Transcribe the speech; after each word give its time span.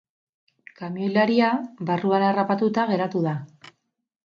Kamioilaria 0.79 1.51
barruan 1.91 2.27
harrapatuta 2.31 2.89
geratu 2.95 3.25
da. 3.31 3.39